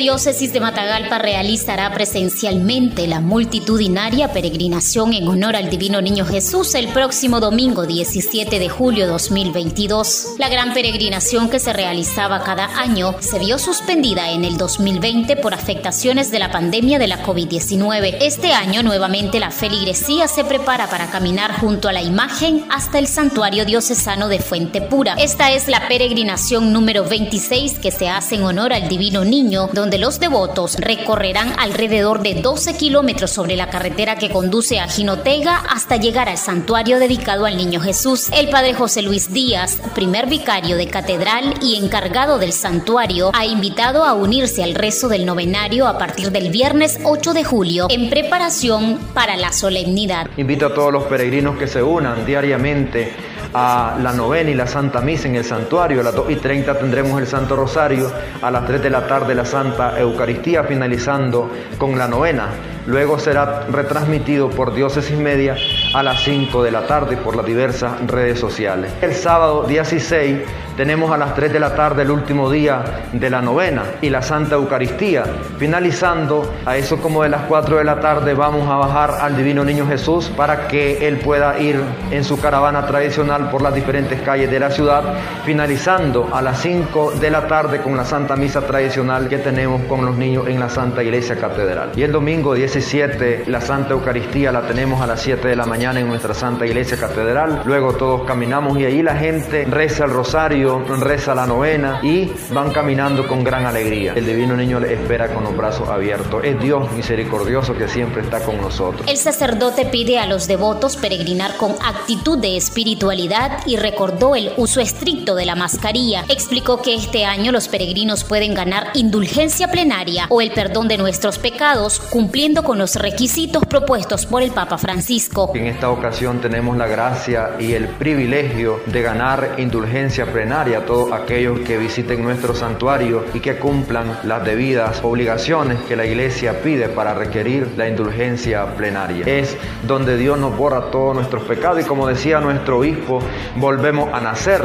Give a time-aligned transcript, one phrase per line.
[0.00, 6.88] Diócesis de Matagalpa realizará presencialmente la multitudinaria peregrinación en honor al Divino Niño Jesús el
[6.88, 10.36] próximo domingo 17 de julio 2022.
[10.38, 15.52] La gran peregrinación que se realizaba cada año se vio suspendida en el 2020 por
[15.52, 18.16] afectaciones de la pandemia de la COVID-19.
[18.22, 23.06] Este año nuevamente la feligresía se prepara para caminar junto a la imagen hasta el
[23.06, 25.16] santuario diocesano de Fuente Pura.
[25.18, 29.89] Esta es la peregrinación número 26 que se hace en honor al Divino Niño donde
[29.98, 35.96] los devotos recorrerán alrededor de 12 kilómetros sobre la carretera que conduce a Jinotega hasta
[35.96, 38.28] llegar al santuario dedicado al Niño Jesús.
[38.32, 44.04] El padre José Luis Díaz, primer vicario de catedral y encargado del santuario, ha invitado
[44.04, 48.98] a unirse al rezo del novenario a partir del viernes 8 de julio en preparación
[49.14, 50.28] para la solemnidad.
[50.36, 55.00] Invito a todos los peregrinos que se unan diariamente a la novena y la Santa
[55.00, 56.00] Misa en el santuario.
[56.00, 59.34] A las 2 y 30 tendremos el Santo Rosario, a las 3 de la tarde
[59.34, 62.48] la Santa Eucaristía, finalizando con la novena.
[62.86, 65.56] Luego será retransmitido por Diócesis Media
[65.94, 68.92] a las 5 de la tarde por las diversas redes sociales.
[69.02, 70.38] El sábado 16
[70.76, 74.22] tenemos a las 3 de la tarde el último día de la novena y la
[74.22, 75.24] Santa Eucaristía.
[75.58, 79.62] Finalizando, a eso como de las 4 de la tarde vamos a bajar al Divino
[79.62, 81.78] Niño Jesús para que Él pueda ir
[82.10, 85.02] en su caravana tradicional por las diferentes calles de la ciudad.
[85.44, 90.06] Finalizando a las 5 de la tarde con la Santa Misa tradicional que tenemos con
[90.06, 91.90] los niños en la Santa Iglesia Catedral.
[91.94, 95.98] Y el domingo 17 la Santa Eucaristía la tenemos a las 7 de la mañana
[95.98, 97.62] en nuestra Santa Iglesia Catedral.
[97.64, 102.72] Luego todos caminamos y ahí la gente reza el rosario reza la novena y van
[102.72, 104.12] caminando con gran alegría.
[104.14, 106.44] El divino niño le espera con los brazos abiertos.
[106.44, 109.08] Es Dios misericordioso que siempre está con nosotros.
[109.08, 114.80] El sacerdote pide a los devotos peregrinar con actitud de espiritualidad y recordó el uso
[114.80, 116.24] estricto de la mascarilla.
[116.28, 121.38] Explicó que este año los peregrinos pueden ganar indulgencia plenaria o el perdón de nuestros
[121.38, 125.52] pecados cumpliendo con los requisitos propuestos por el Papa Francisco.
[125.54, 131.12] En esta ocasión tenemos la gracia y el privilegio de ganar indulgencia plenaria a todos
[131.12, 136.88] aquellos que visiten nuestro santuario y que cumplan las debidas obligaciones que la iglesia pide
[136.88, 139.24] para requerir la indulgencia plenaria.
[139.26, 139.56] Es
[139.86, 143.20] donde Dios nos borra todos nuestros pecados y como decía nuestro obispo,
[143.56, 144.62] volvemos a nacer.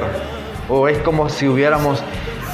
[0.68, 2.02] O es como si hubiéramos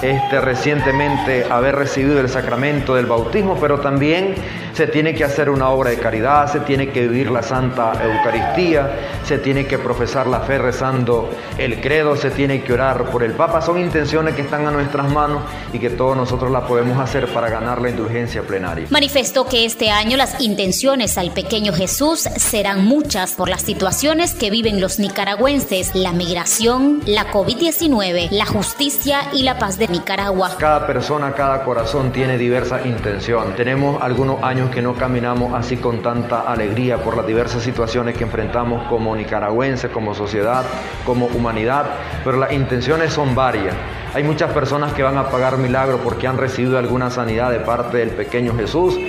[0.01, 4.33] este, recientemente haber recibido el sacramento del bautismo, pero también
[4.73, 8.89] se tiene que hacer una obra de caridad, se tiene que vivir la Santa Eucaristía,
[9.23, 13.33] se tiene que profesar la fe rezando el credo, se tiene que orar por el
[13.33, 13.61] Papa.
[13.61, 15.43] Son intenciones que están a nuestras manos
[15.73, 18.87] y que todos nosotros las podemos hacer para ganar la indulgencia plenaria.
[18.89, 24.49] Manifestó que este año las intenciones al pequeño Jesús serán muchas por las situaciones que
[24.49, 30.51] viven los nicaragüenses, la migración, la COVID-19, la justicia y la paz de Nicaragua.
[30.57, 33.55] Cada persona, cada corazón tiene diversa intención.
[33.55, 38.23] Tenemos algunos años que no caminamos así con tanta alegría por las diversas situaciones que
[38.23, 40.63] enfrentamos como nicaragüenses, como sociedad,
[41.05, 41.85] como humanidad,
[42.23, 43.75] pero las intenciones son varias.
[44.13, 47.97] Hay muchas personas que van a pagar milagro porque han recibido alguna sanidad de parte
[47.97, 48.99] del pequeño Jesús,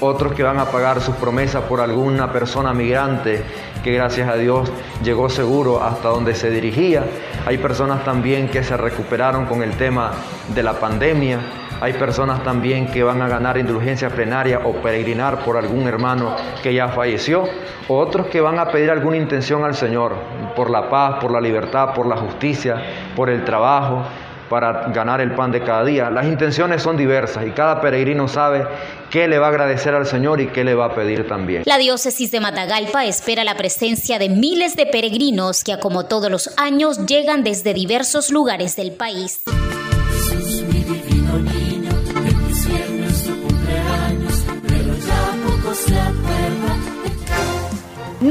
[0.00, 3.42] otros que van a pagar sus promesas por alguna persona migrante
[3.82, 4.70] que gracias a Dios
[5.02, 7.04] llegó seguro hasta donde se dirigía.
[7.44, 10.12] Hay personas también que se recuperaron con el tema
[10.54, 11.40] de la pandemia.
[11.82, 16.72] Hay personas también que van a ganar indulgencia plenaria o peregrinar por algún hermano que
[16.72, 17.42] ya falleció.
[17.88, 20.14] Otros que van a pedir alguna intención al Señor
[20.54, 22.80] por la paz, por la libertad, por la justicia,
[23.16, 24.04] por el trabajo,
[24.48, 26.08] para ganar el pan de cada día.
[26.08, 28.64] Las intenciones son diversas y cada peregrino sabe
[29.10, 31.64] qué le va a agradecer al Señor y qué le va a pedir también.
[31.66, 36.54] La diócesis de Matagalpa espera la presencia de miles de peregrinos que, como todos los
[36.58, 39.42] años, llegan desde diversos lugares del país.